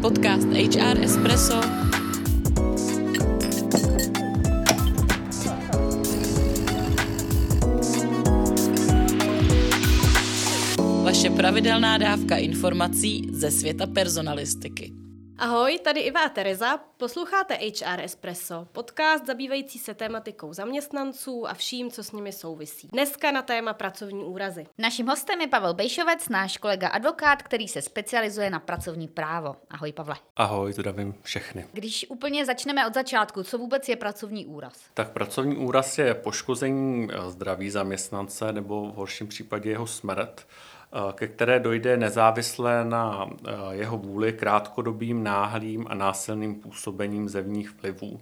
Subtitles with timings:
[0.00, 1.60] Podcast HR Espresso
[11.04, 14.99] Vaše pravidelná dávka informací ze světa personalistiky.
[15.40, 16.76] Ahoj, tady Iva a Tereza.
[16.96, 22.88] Posloucháte HR Espresso, podcast zabývající se tématikou zaměstnanců a vším, co s nimi souvisí.
[22.92, 24.66] Dneska na téma pracovní úrazy.
[24.78, 29.56] Naším hostem je Pavel Bejšovec, náš kolega advokát, který se specializuje na pracovní právo.
[29.70, 30.16] Ahoj, Pavle.
[30.36, 31.66] Ahoj, zdravím všechny.
[31.72, 34.74] Když úplně začneme od začátku, co vůbec je pracovní úraz?
[34.94, 40.46] Tak pracovní úraz je poškození eh, zdraví zaměstnance nebo v horším případě jeho smrt
[41.12, 48.20] ke které dojde nezávisle na eh, jeho vůli krátkodobým, náhlým a násilným působením zevních vlivů,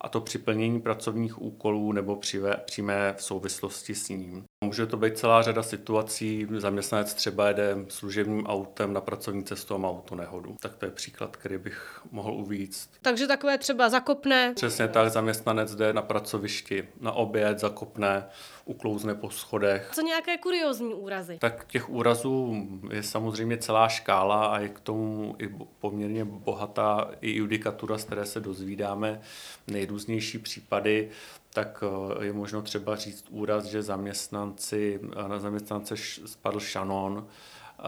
[0.00, 2.20] a to při plnění pracovních úkolů nebo
[2.66, 4.44] přímé v souvislosti s ním.
[4.64, 9.78] Může to být celá řada situací, zaměstnanec třeba jede služebním autem na pracovní cestu a
[9.78, 10.56] má auto nehodu.
[10.60, 12.90] Tak to je příklad, který bych mohl uvíct.
[13.02, 14.52] Takže takové třeba zakopne.
[14.56, 18.26] Přesně tak, zaměstnanec jde na pracovišti na oběd, zakopne,
[18.64, 19.90] uklouzne po schodech.
[19.94, 21.38] Co nějaké kuriozní úrazy?
[21.38, 27.36] Tak těch úrazů je samozřejmě celá škála a je k tomu i poměrně bohatá i
[27.36, 29.20] judikatura, z které se dozvídáme
[29.66, 31.10] nejrůznější případy
[31.54, 35.94] tak eh, je možno třeba říct úraz, že zaměstnanci, eh, na zaměstnance
[36.26, 37.82] spadl šanon, eh,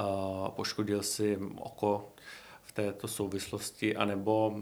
[0.50, 2.12] poškodil si oko
[2.62, 4.56] v této souvislosti, anebo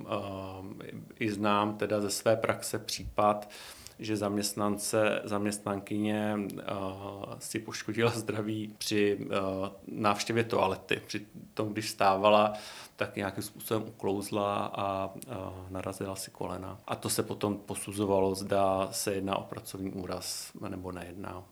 [1.18, 3.50] i znám teda ze své praxe případ,
[3.98, 11.02] že zaměstnance, zaměstnankyně uh, si poškodila zdraví při uh, návštěvě toalety.
[11.06, 12.52] Při tom, když stávala,
[12.96, 15.22] tak nějakým způsobem uklouzla a uh,
[15.70, 16.78] narazila si kolena.
[16.86, 21.44] A to se potom posuzovalo, zda se jedná o pracovní úraz nebo nejedná.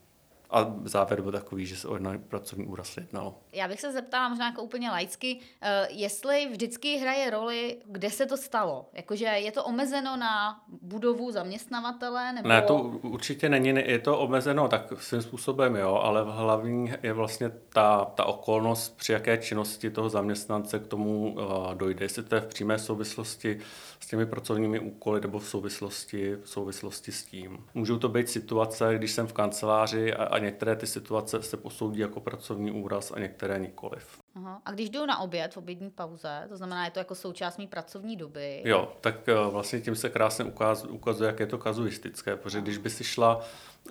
[0.53, 3.39] A závěr byl takový, že se o pracovní úraz jednalo.
[3.53, 8.27] Já bych se zeptala možná jako úplně laicky, uh, jestli vždycky hraje roli, kde se
[8.27, 8.89] to stalo.
[8.92, 12.33] Jakože je to omezeno na budovu zaměstnavatele?
[12.33, 12.48] Nebo...
[12.48, 13.68] Ne, to určitě není.
[13.68, 19.12] Je to omezeno tak svým způsobem, jo, ale hlavní je vlastně ta, ta okolnost, při
[19.12, 22.05] jaké činnosti toho zaměstnance k tomu uh, dojde.
[22.05, 23.58] Jestli to je v přímé souvislosti
[24.01, 27.64] s těmi pracovními úkoly nebo v souvislosti, v souvislosti s tím.
[27.74, 32.01] Můžou to být situace, když jsem v kanceláři a, a některé ty situace se posoudí
[32.01, 34.20] jako pracovní úraz a některé nikoliv.
[34.35, 34.63] Aha.
[34.64, 37.67] A když jdu na oběd v obědní pauze, to znamená, je to jako součást mý
[37.67, 38.63] pracovní doby?
[38.64, 42.79] Jo, tak eh, vlastně tím se krásně ukazuje, ukazuje jak je to kazuistické, protože když
[42.79, 43.41] by si šla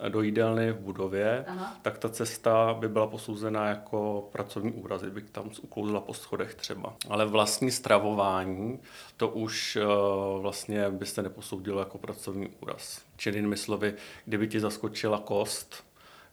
[0.09, 1.77] do jídelny v budově, Aha.
[1.81, 6.93] tak ta cesta by byla posouzena jako pracovní úraz, by tam uklouzla po schodech třeba.
[7.09, 8.79] Ale vlastní stravování,
[9.17, 9.77] to už
[10.35, 13.01] uh, vlastně byste neposoudilo jako pracovní úraz.
[13.17, 13.93] Čili jinými slovy,
[14.25, 15.83] kdyby ti zaskočila kost,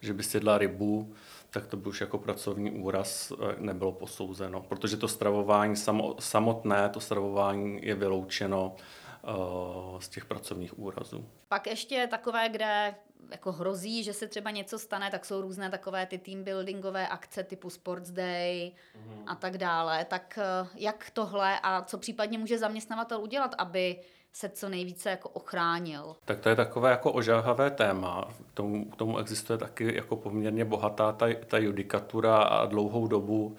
[0.01, 1.15] že by jedla rybu,
[1.51, 6.89] tak to by už jako pracovní úraz eh, nebylo posouzeno, protože to stravování samo, samotné,
[6.89, 8.77] to stravování je vyloučeno
[9.23, 11.29] uh, z těch pracovních úrazů.
[11.49, 12.95] Pak ještě takové, kde
[13.31, 17.45] jako hrozí, že se třeba něco stane, tak jsou různé takové ty team buildingové akce
[17.45, 18.73] typu Sports Day
[19.07, 19.25] mm.
[19.27, 20.05] a tak dále.
[20.05, 24.01] Tak eh, jak tohle a co případně může zaměstnavatel udělat, aby
[24.33, 26.17] se co nejvíce jako ochránil.
[26.25, 28.29] Tak to je takové jako ožáhavé téma.
[28.53, 33.57] K tomu, k tomu existuje taky jako poměrně bohatá ta, ta judikatura a dlouhou dobu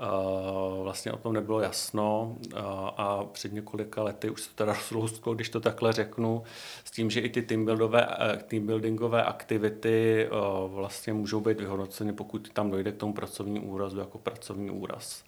[0.00, 2.60] Uh, vlastně o tom nebylo jasno uh,
[2.96, 6.42] a před několika lety už se teda rozlousklo, když to takhle řeknu,
[6.84, 10.28] s tím, že i ty teambuildové, uh, teambuildingové aktivity
[10.66, 15.24] vlastně můžou být vyhodnoceny, pokud tam dojde k tomu pracovnímu úrazu jako pracovní úraz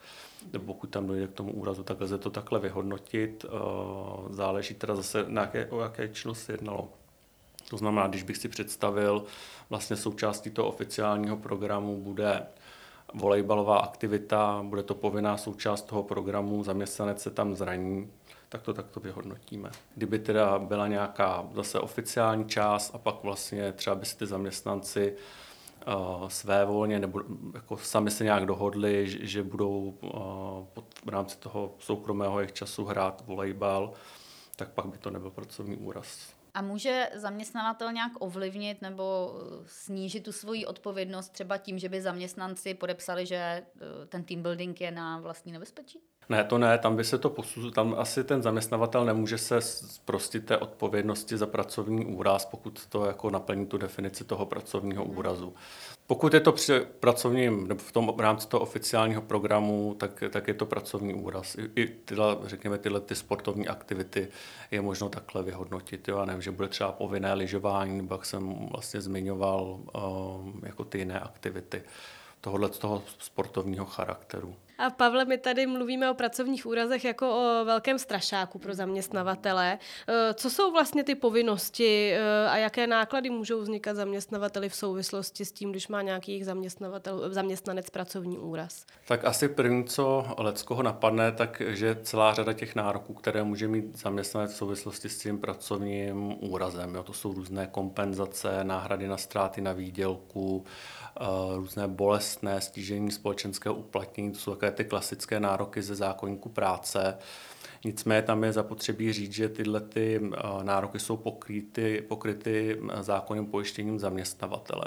[0.66, 3.44] pokud tam dojde k tomu úrazu, tak lze to takhle vyhodnotit.
[3.49, 3.49] Eh,
[4.31, 6.88] záleží teda zase, na jaké, o jaké činnost se jednalo.
[7.71, 9.25] To znamená, když bych si představil,
[9.71, 12.47] vlastně součástí toho oficiálního programu bude
[13.15, 18.10] volejbalová aktivita, bude to povinná součást toho programu, zaměstnanec se tam zraní,
[18.48, 19.71] tak to takto vyhodnotíme.
[19.94, 25.12] Kdyby teda byla nějaká zase oficiální část a pak vlastně třeba by si ty zaměstnanci
[25.12, 25.19] uh,
[26.28, 27.21] své volně nebo
[27.55, 32.84] jako sami se nějak dohodli, že, budou uh, pod, v rámci toho soukromého jejich času
[32.84, 33.92] hrát volejbal,
[34.57, 36.39] tak pak by to nebyl pracovní úraz.
[36.54, 39.34] A může zaměstnavatel nějak ovlivnit nebo
[39.66, 43.63] snížit tu svoji odpovědnost třeba tím, že by zaměstnanci podepsali, že
[44.09, 46.01] ten team building je na vlastní nebezpečí?
[46.28, 50.47] Ne, to ne, tam by se to posuzuje, tam asi ten zaměstnavatel nemůže se zprostit
[50.47, 55.19] té odpovědnosti za pracovní úraz, pokud to jako naplní tu definici toho pracovního hmm.
[55.19, 55.54] úrazu.
[56.07, 60.48] Pokud je to při pracovním, nebo v tom v rámci toho oficiálního programu, tak, tak
[60.48, 61.54] je to pracovní úraz.
[61.54, 64.28] I, i tyhle, řekněme, tyhle ty sportovní aktivity
[64.71, 66.09] je možno takhle vyhodnotit.
[66.09, 66.19] Jo?
[66.19, 70.98] A nevím, že bude třeba povinné lyžování, nebo jak jsem vlastně zmiňoval, um, jako ty
[70.98, 71.83] jiné aktivity
[72.41, 74.54] tohohle toho sportovního charakteru.
[74.78, 79.78] A Pavle, my tady mluvíme o pracovních úrazech jako o velkém strašáku pro zaměstnavatele.
[80.09, 85.45] Eh, co jsou vlastně ty povinnosti eh, a jaké náklady můžou vznikat zaměstnavateli v souvislosti
[85.45, 88.86] s tím, když má nějaký zaměstnavatel, zaměstnanec pracovní úraz?
[89.09, 93.98] Tak asi první, co Leckoho napadne, tak že celá řada těch nároků, které může mít
[93.98, 96.95] zaměstnanec v souvislosti s tím pracovním úrazem.
[96.95, 97.03] Jo.
[97.03, 100.65] To jsou různé kompenzace, náhrady na ztráty na výdělku,
[101.21, 101.24] eh,
[101.57, 107.18] různé bolestné stížení společenského uplatnění, to jsou také ty klasické nároky ze zákonníku práce.
[107.84, 113.47] Nicméně tam je zapotřebí říct, že tyhle ty eh, nároky jsou pokryty, pokryty eh, zákonným
[113.47, 114.84] pojištěním zaměstnavatele.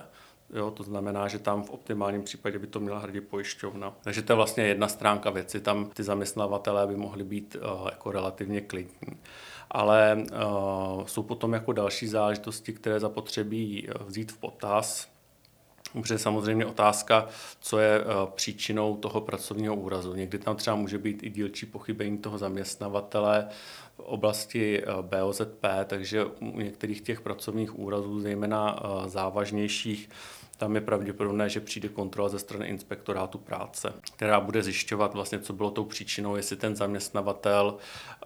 [0.53, 3.93] Jo, to znamená, že tam v optimálním případě by to měla hradit pojišťovna.
[4.01, 5.59] Takže to je vlastně jedna stránka věci.
[5.59, 9.17] Tam ty zaměstnavatelé by mohli být uh, jako relativně klidní.
[9.71, 15.10] Ale uh, jsou potom jako další záležitosti, které zapotřebí vzít v potaz.
[15.93, 17.27] Protože samozřejmě otázka,
[17.59, 18.01] co je
[18.35, 20.13] příčinou toho pracovního úrazu.
[20.13, 23.47] Někdy tam třeba může být i dílčí pochybení toho zaměstnavatele
[23.95, 30.09] v oblasti BOZP, takže u některých těch pracovních úrazů, zejména závažnějších,
[30.61, 35.53] tam je pravděpodobné, že přijde kontrola ze strany inspektorátu práce, která bude zjišťovat vlastně, co
[35.53, 37.77] bylo tou příčinou, jestli ten zaměstnavatel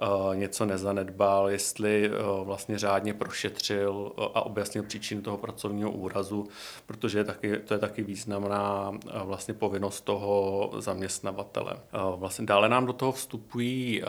[0.02, 6.48] uh, něco nezanedbal, jestli uh, vlastně řádně prošetřil uh, a objasnil příčinu toho pracovního úrazu,
[6.86, 8.92] protože je taky, to je taky významná
[9.24, 11.74] vlastně povinnost toho zaměstnavatele.
[12.16, 14.04] Vlastně dále nám do toho vstupují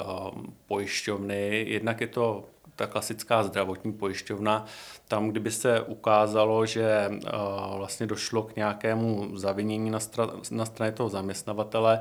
[0.66, 2.44] pojišťovny, jednak je to
[2.76, 4.66] ta klasická zdravotní pojišťovna,
[5.08, 10.92] tam, kdyby se ukázalo, že uh, vlastně došlo k nějakému zavinění na, stra- na straně
[10.92, 12.00] toho zaměstnavatele,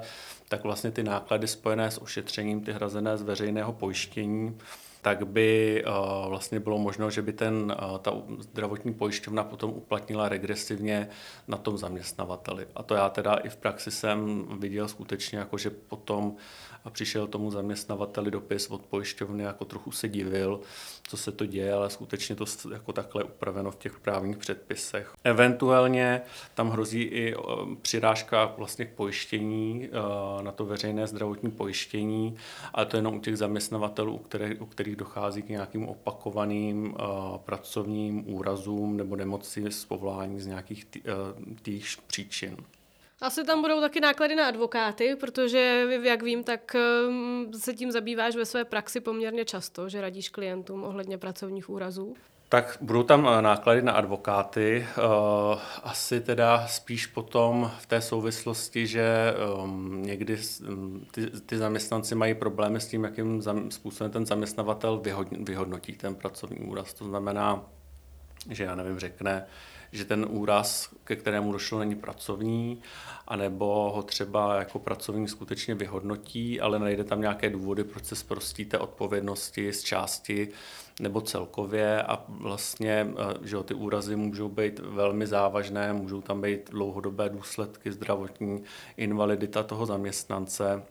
[0.50, 4.58] tak vlastně ty náklady spojené s ošetřením, ty hrazené z veřejného pojištění,
[5.06, 10.30] tak by uh, vlastně bylo možno, že by ten, uh, ta zdravotní pojišťovna potom uplatnila
[10.30, 11.10] regresivně
[11.48, 12.68] na tom zaměstnavateli.
[12.76, 16.36] A to já teda i v praxi jsem viděl skutečně, jako že potom
[16.86, 20.60] a přišel tomu zaměstnavateli dopis od pojišťovny, jako trochu se divil,
[21.08, 25.14] co se to děje, ale skutečně to jako takhle upraveno v těch právních předpisech.
[25.24, 26.22] Eventuálně
[26.54, 27.36] tam hrozí i
[27.82, 29.90] přirážka vlastně k pojištění
[30.42, 32.36] na to veřejné zdravotní pojištění,
[32.74, 36.96] ale to jenom u těch zaměstnavatelů, u kterých, u kterých dochází k nějakým opakovaným
[37.38, 40.88] pracovním úrazům nebo nemoci z povolání z nějakých
[41.62, 42.58] týž příčin.
[43.22, 48.36] Asi tam budou taky náklady na advokáty, protože, jak vím, tak ehm, se tím zabýváš
[48.36, 52.16] ve své praxi poměrně často, že radíš klientům ohledně pracovních úrazů.
[52.50, 58.88] Tak budou tam eh, náklady na advokáty, eh, asi teda spíš potom v té souvislosti,
[58.88, 59.34] že
[59.64, 65.02] ehm, někdy mm, ty, ty zaměstnanci mají problémy s tím, jakým způsobem ten zaměstnavatel
[65.40, 66.94] vyhodnotí ten pracovní úraz.
[66.94, 67.64] To znamená,
[68.50, 69.46] že já nevím, řekne,
[69.92, 72.82] že ten úraz, ke kterému došlo, není pracovní,
[73.28, 78.66] anebo ho třeba jako pracovní skutečně vyhodnotí, ale najde tam nějaké důvody, proč se zprostí
[78.66, 80.48] té odpovědnosti z části
[81.00, 82.04] nebo celkově.
[82.04, 87.92] A vlastně, eh, že ty úrazy můžou být velmi závažné, můžou tam být dlouhodobé důsledky
[87.92, 88.64] zdravotní,
[88.98, 90.84] invalidita toho zaměstnance,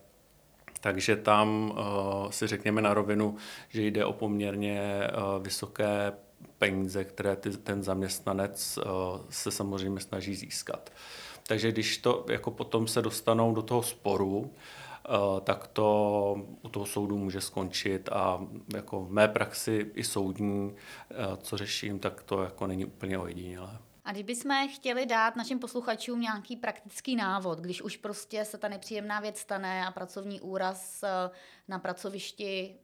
[0.85, 3.37] takže tam uh, si řekněme na rovinu,
[3.69, 6.13] že jde o poměrně uh, vysoké
[6.59, 8.85] peníze, které ty, ten zaměstnanec uh,
[9.31, 10.93] se samozřejmě snaží získat.
[11.47, 16.87] Takže když to jako potom se dostanou do toho sporu, uh, tak to u toho
[16.87, 22.43] soudu může skončit a jako v mé praxi i soudní, uh, co řeším, tak to
[22.43, 23.79] jako není úplně ojedinělé.
[24.05, 29.21] A kdybychom chtěli dát našim posluchačům nějaký praktický návod, když už prostě se ta nepříjemná
[29.21, 31.05] věc stane a pracovní úraz
[31.69, 32.75] na pracovišti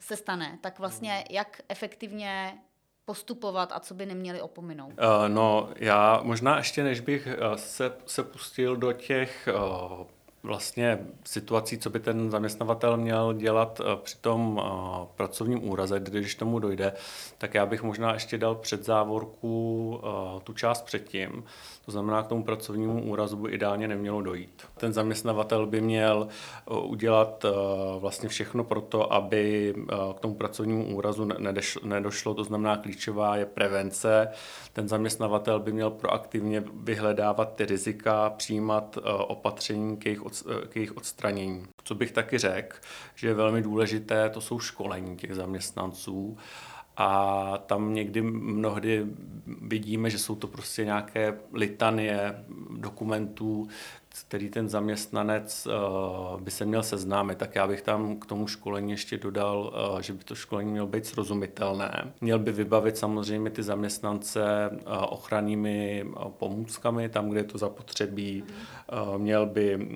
[0.00, 2.58] se stane, tak vlastně jak efektivně
[3.04, 4.92] postupovat a co by neměli opominout?
[4.92, 10.06] Uh, no, já možná ještě než bych uh, se, se pustil do těch uh,
[10.44, 16.34] vlastně situací, co by ten zaměstnavatel měl dělat eh, při tom eh, pracovním úraze, když
[16.34, 16.92] tomu dojde,
[17.38, 21.44] tak já bych možná ještě dal před závorku eh, tu část předtím.
[21.84, 24.62] To znamená, k tomu pracovnímu úrazu by ideálně nemělo dojít.
[24.76, 26.28] Ten zaměstnavatel by měl
[26.82, 27.44] udělat
[27.98, 29.74] vlastně všechno pro to, aby
[30.16, 31.28] k tomu pracovnímu úrazu
[31.84, 32.34] nedošlo.
[32.34, 34.28] To znamená, klíčová je prevence.
[34.72, 38.98] Ten zaměstnavatel by měl proaktivně vyhledávat ty rizika, přijímat
[39.28, 41.66] opatření k jejich od, k jejich odstranění.
[41.84, 42.76] Co bych taky řekl,
[43.14, 46.36] že je velmi důležité, to jsou školení těch zaměstnanců.
[46.96, 49.06] A tam někdy mnohdy
[49.46, 52.44] vidíme, že jsou to prostě nějaké litanie
[52.80, 53.68] dokumentů,
[54.28, 58.90] který ten zaměstnanec uh, by se měl seznámit, tak já bych tam k tomu školení
[58.90, 62.12] ještě dodal, uh, že by to školení mělo být srozumitelné.
[62.20, 64.78] Měl by vybavit samozřejmě ty zaměstnance uh,
[65.08, 68.44] ochrannými pomůckami tam, kde je to zapotřebí.
[69.16, 69.88] Měl by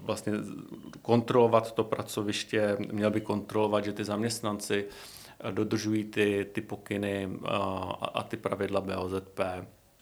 [0.00, 0.32] vlastně
[1.02, 4.84] kontrolovat to pracoviště, měl by kontrolovat, že ty zaměstnanci
[5.50, 7.56] dodržují ty, ty pokyny a,
[8.14, 9.40] a ty pravidla BOZP.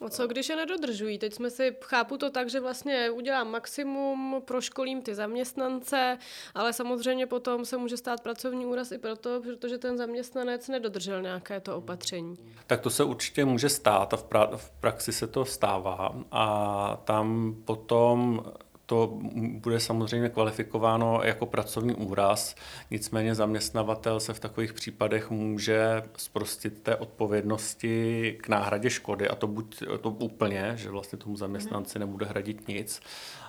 [0.01, 1.19] A co když je nedodržují?
[1.19, 6.19] Teď jsme si, chápu to tak, že vlastně udělám maximum, proškolím ty zaměstnance,
[6.55, 11.61] ale samozřejmě potom se může stát pracovní úraz i proto, protože ten zaměstnanec nedodržel nějaké
[11.61, 12.37] to opatření.
[12.67, 16.97] Tak to se určitě může stát a v, pra- v praxi se to stává a
[17.05, 18.45] tam potom
[18.87, 22.55] to bude samozřejmě kvalifikováno jako pracovní úraz,
[22.91, 29.47] nicméně zaměstnavatel se v takových případech může zprostit té odpovědnosti k náhradě škody a to
[29.47, 33.00] buď to úplně, že vlastně tomu zaměstnanci nebude hradit nic,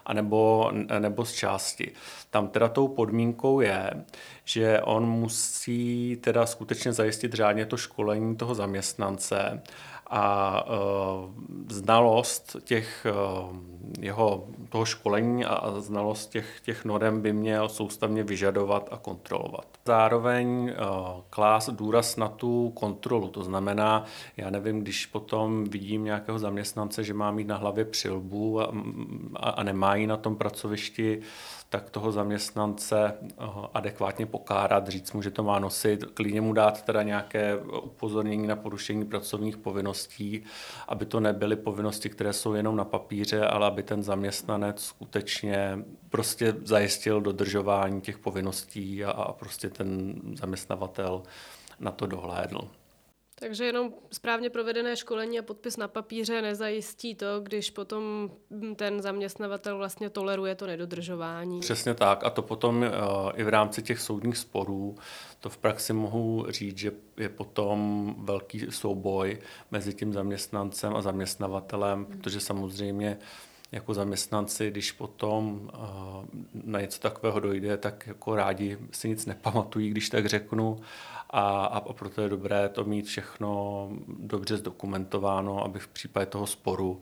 [0.06, 1.92] anebo, nebo z části.
[2.30, 3.92] Tam teda tou podmínkou je,
[4.44, 9.62] že on musí teda skutečně zajistit řádně to školení toho zaměstnance
[10.08, 11.30] a uh,
[11.70, 13.56] znalost těch uh,
[14.00, 19.68] jeho toho školení a znalost těch, těch norem by měl soustavně vyžadovat a kontrolovat.
[19.86, 24.06] Zároveň uh, klás důraz na tu kontrolu, to znamená,
[24.38, 28.72] já nevím, když potom vidím nějakého zaměstnance, že má mít na hlavě přilbu a,
[29.36, 31.22] a, a nemá ji na tom pracovišti,
[31.76, 36.82] tak toho zaměstnance eh, adekvátně pokárat, říct mu, že to má nosit, klidně mu dát
[36.82, 40.44] teda nějaké upozornění na porušení pracovních povinností,
[40.88, 45.80] aby to nebyly povinnosti, které jsou jenom na papíře, ale aby ten zaměstnanec skutečně
[46.10, 51.24] prostě zajistil dodržování těch povinností a, a prostě ten zaměstnavatel
[51.80, 52.70] na to dohlédl.
[53.40, 58.32] Takže jenom správně provedené školení a podpis na papíře nezajistí to, když potom
[58.76, 61.60] ten zaměstnavatel vlastně toleruje to nedodržování.
[61.60, 64.96] Přesně tak a to potom uh, i v rámci těch soudních sporů,
[65.40, 69.40] to v praxi mohu říct, že je potom velký souboj
[69.72, 72.06] mezi tím zaměstnancem a zaměstnavatelem, hmm.
[72.06, 73.18] protože samozřejmě
[73.76, 79.90] jako zaměstnanci, když potom uh, na něco takového dojde, tak jako rádi si nic nepamatují,
[79.90, 80.80] když tak řeknu
[81.30, 87.02] a, a proto je dobré to mít všechno dobře zdokumentováno, aby v případě toho sporu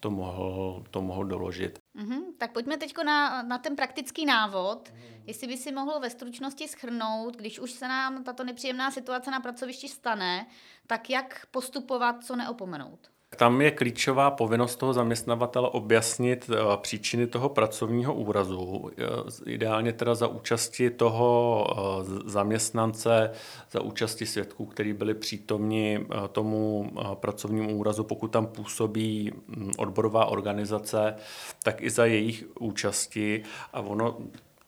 [0.00, 1.78] to mohl, to mohl doložit.
[1.96, 4.92] Mm-hmm, tak pojďme teď na, na ten praktický návod.
[5.26, 9.40] Jestli by si mohl ve stručnosti schrnout, když už se nám tato nepříjemná situace na
[9.40, 10.46] pracovišti stane,
[10.86, 13.10] tak jak postupovat, co neopomenout?
[13.36, 18.90] Tam je klíčová povinnost toho zaměstnavatele objasnit eh, příčiny toho pracovního úrazu.
[18.98, 19.04] Eh,
[19.50, 23.30] ideálně teda za účasti toho eh, zaměstnance,
[23.70, 31.14] za účasti svědků, kteří byli přítomni tomu pracovnímu úrazu, pokud tam působí hm, odborová organizace,
[31.62, 33.42] tak i za jejich účasti.
[33.72, 34.16] A ono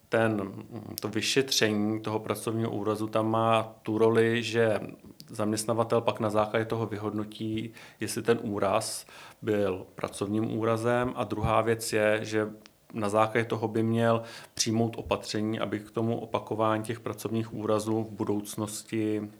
[0.08, 0.52] ten,
[1.00, 4.80] to vyšetření toho pracovního úrazu tam má tu roli, že
[5.28, 9.06] zaměstnavatel pak na základě toho vyhodnotí, jestli ten úraz
[9.42, 11.12] byl pracovním úrazem.
[11.16, 12.48] A druhá věc je, že
[12.92, 14.22] na základě toho by měl
[14.54, 19.30] přijmout opatření, aby k tomu opakování těch pracovních úrazů v budoucnosti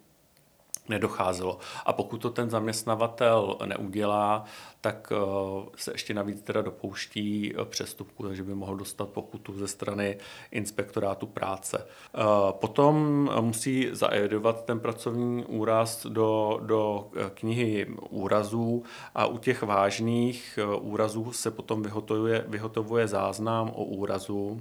[0.89, 1.59] nedocházelo.
[1.87, 4.45] A pokud to ten zaměstnavatel neudělá,
[4.81, 5.17] tak eh,
[5.77, 10.17] se ještě navíc teda dopouští eh, přestupku, takže by mohl dostat pokutu ze strany
[10.51, 11.87] inspektorátu práce.
[11.87, 12.21] Eh,
[12.53, 12.95] potom
[13.41, 18.83] musí zaedovat ten pracovní úraz do, do knihy úrazů
[19.15, 24.61] a u těch vážných úrazů se potom vyhotovuje, vyhotovuje záznam o úrazu,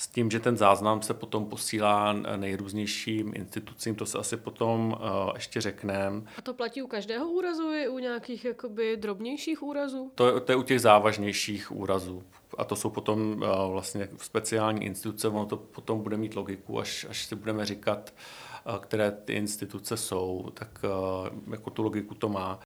[0.00, 5.30] s tím, že ten záznam se potom posílá nejrůznějším institucím, to se asi potom uh,
[5.34, 6.22] ještě řekneme.
[6.38, 10.12] A to platí u každého úrazu, i u nějakých jakoby drobnějších úrazů?
[10.14, 12.22] To, to je u těch závažnějších úrazů.
[12.58, 17.06] A to jsou potom uh, vlastně speciální instituce, ono to potom bude mít logiku, až,
[17.10, 18.14] až si budeme říkat,
[18.66, 20.84] uh, které ty instituce jsou, tak
[21.50, 22.60] jako tu logiku to má.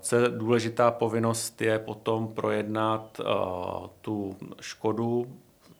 [0.00, 3.20] Co je důležitá povinnost je potom projednat
[4.00, 5.26] tu škodu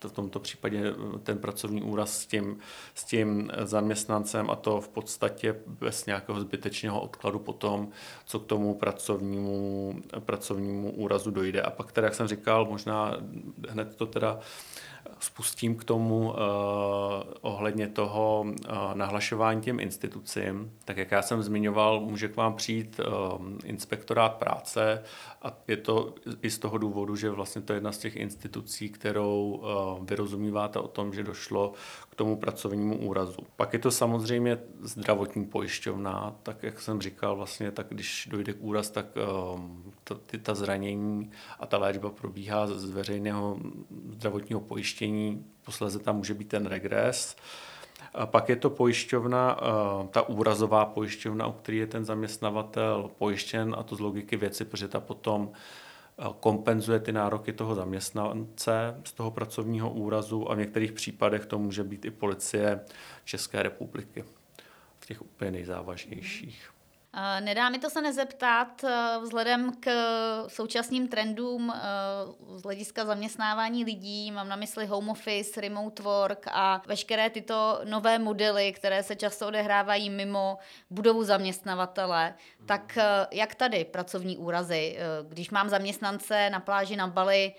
[0.08, 2.58] v tomto případě eh, ten pracovní úraz s tím,
[2.94, 7.88] s tím zaměstnancem a to v podstatě bez nějakého zbytečného odkladu potom,
[8.26, 11.62] co k tomu pracovnímu, pracovnímu úrazu dojde.
[11.62, 13.16] A pak teda, jak jsem říkal, možná
[13.68, 14.38] hned to teda
[15.24, 16.34] spustím k tomu uh,
[17.40, 20.72] ohledně toho uh, nahlašování těm institucím.
[20.84, 25.02] Tak jak já jsem zmiňoval, může k vám přijít uh, inspektorát práce
[25.42, 28.88] a je to i z toho důvodu, že vlastně to je jedna z těch institucí,
[28.88, 31.72] kterou uh, vyrozumíváte o tom, že došlo
[32.10, 33.42] k tomu pracovnímu úrazu.
[33.56, 38.62] Pak je to samozřejmě zdravotní pojišťovna, tak jak jsem říkal, vlastně tak když dojde k
[38.62, 39.60] úraz, tak uh,
[40.04, 43.58] ta, ta zranění a ta léčba probíhá z veřejného
[44.10, 45.13] zdravotního pojištění,
[45.64, 47.36] posledně tam může být ten regres.
[48.14, 53.74] A pak je to pojišťovna, eh, ta úrazová pojišťovna, u který je ten zaměstnavatel pojištěn
[53.78, 55.52] a to z logiky věci, protože ta potom
[56.18, 61.58] eh, kompenzuje ty nároky toho zaměstnance z toho pracovního úrazu a v některých případech to
[61.58, 62.80] může být i policie
[63.24, 64.24] České republiky
[65.00, 66.70] v těch úplně nejzávažnějších.
[67.40, 69.90] Nedá mi to se nezeptat eh, vzhledem k
[70.48, 71.78] současným trendům eh,
[72.56, 78.18] z hlediska zaměstnávání lidí, mám na mysli home office, remote work a veškeré tyto nové
[78.18, 80.58] modely, které se často odehrávají mimo
[80.90, 82.34] budovu zaměstnavatele.
[82.66, 84.98] Tak eh, jak tady pracovní úrazy?
[85.28, 87.54] Když mám zaměstnance na pláži na Bali,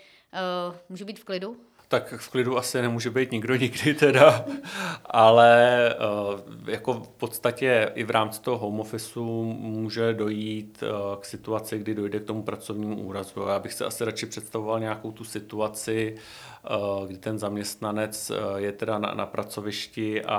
[0.89, 1.57] můžu být v klidu?
[1.87, 4.45] Tak v klidu asi nemůže být nikdo nikdy teda,
[5.05, 11.25] ale eh, jako v podstatě i v rámci toho home officeu může dojít eh, k
[11.25, 13.41] situaci, kdy dojde k tomu pracovnímu úrazu.
[13.41, 16.15] Já bych se asi radši představoval nějakou tu situaci,
[17.07, 20.37] kdy ten zaměstnanec eh, je teda na, na pracovišti a,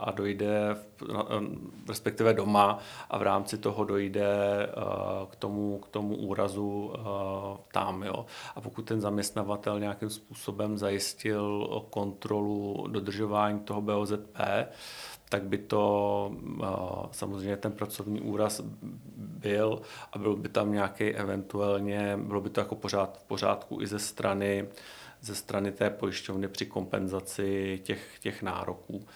[0.00, 1.42] a dojde, v, na, eh,
[1.88, 2.78] respektive doma
[3.10, 4.26] a v rámci toho dojde
[5.30, 6.92] k tomu, k tomu úrazu
[7.72, 8.02] tam.
[8.02, 8.26] Jo.
[8.56, 14.38] A pokud ten zaměstnavatel nějakým způsobem zajistil kontrolu dodržování toho BOZP,
[15.28, 16.32] tak by to
[17.10, 18.60] samozřejmě ten pracovní úraz
[19.16, 19.80] byl
[20.12, 23.98] a byl by tam nějaký eventuálně, bylo by to jako pořád, v pořádku i ze
[23.98, 24.68] strany
[25.20, 29.06] ze strany té pojišťovny při kompenzaci těch, těch nároků.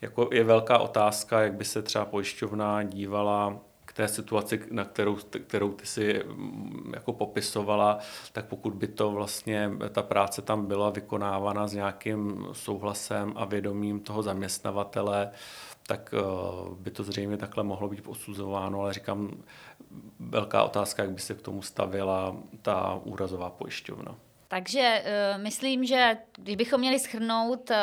[0.00, 5.16] Jako je velká otázka, jak by se třeba pojišťovna dívala k té situaci, na kterou,
[5.46, 7.98] kterou ty si mm, jako popisovala,
[8.32, 14.00] tak pokud by to vlastně, ta práce tam byla vykonávána s nějakým souhlasem a vědomím
[14.00, 15.30] toho zaměstnavatele,
[15.86, 16.20] tak eh,
[16.78, 19.30] by to zřejmě takhle mohlo být posuzováno, ale říkám,
[20.20, 24.14] velká otázka, jak by se k tomu stavila ta úrazová pojišťovna.
[24.48, 27.76] Takže uh, myslím, že když bychom měli schrnout uh,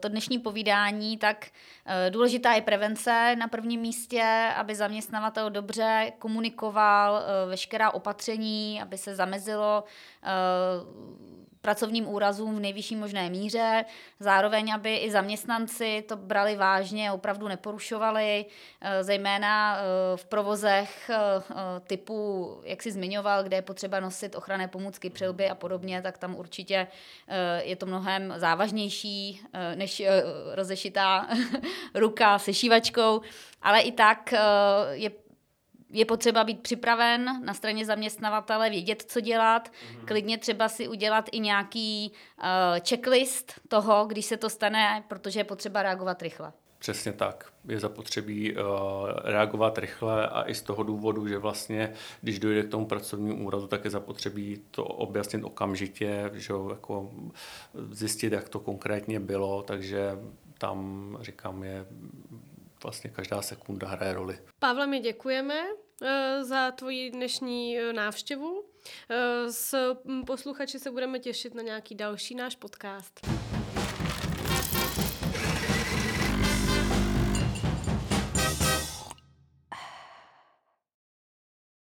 [0.00, 7.12] to dnešní povídání, tak uh, důležitá je prevence na prvním místě, aby zaměstnavatel dobře komunikoval
[7.12, 9.84] uh, veškerá opatření, aby se zamezilo
[10.22, 13.84] uh, pracovním úrazům v nejvyšší možné míře,
[14.20, 18.46] zároveň, aby i zaměstnanci to brali vážně, opravdu neporušovali,
[18.80, 19.82] eh, zejména eh,
[20.16, 21.20] v provozech eh,
[21.86, 26.36] typu, jak si zmiňoval, kde je potřeba nosit ochranné pomůcky, přilby a podobně, tak tam
[26.36, 26.86] určitě
[27.62, 29.40] je to mnohem závažnější
[29.74, 30.02] než
[30.54, 31.28] rozešitá
[31.94, 33.20] ruka se šívačkou,
[33.62, 34.34] ale i tak
[34.92, 35.10] je
[35.90, 40.04] je potřeba být připraven na straně zaměstnavatele, vědět, co dělat, mm-hmm.
[40.04, 42.44] klidně třeba si udělat i nějaký uh,
[42.88, 46.52] checklist toho, když se to stane, protože je potřeba reagovat rychle.
[46.78, 47.52] Přesně tak.
[47.68, 48.60] Je zapotřebí uh,
[49.24, 53.66] reagovat rychle a i z toho důvodu, že vlastně, když dojde k tomu pracovnímu úrazu,
[53.66, 57.10] tak je zapotřebí to objasnit okamžitě, že jako
[57.90, 60.18] zjistit, jak to konkrétně bylo, takže
[60.58, 61.86] tam, říkám, je
[62.82, 64.38] vlastně každá sekunda hraje roli.
[64.58, 65.54] Pavle, my děkujeme
[66.02, 68.64] eh, za tvoji dnešní eh, návštěvu.
[69.10, 69.94] Eh, s
[70.26, 73.20] posluchači se budeme těšit na nějaký další náš podcast.